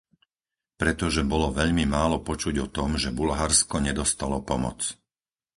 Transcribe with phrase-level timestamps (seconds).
[0.81, 4.79] Pretože bolo veľmi málo počuť o tom, že Bulharsko nedostalo pomoc.